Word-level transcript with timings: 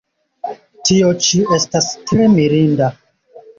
Tio 0.91 1.11
ĉi 1.27 1.43
estas 1.59 1.91
tre 2.09 2.33
mirinda! 2.39 2.91